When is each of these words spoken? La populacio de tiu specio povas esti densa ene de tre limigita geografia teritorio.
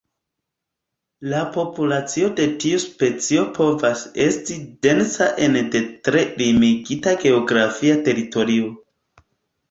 La 1.31 1.39
populacio 1.55 2.29
de 2.39 2.45
tiu 2.63 2.79
specio 2.83 3.43
povas 3.57 4.01
esti 4.25 4.57
densa 4.85 5.27
ene 5.49 5.61
de 5.75 5.81
tre 6.07 6.23
limigita 6.43 7.13
geografia 7.25 7.99
teritorio. 8.09 8.73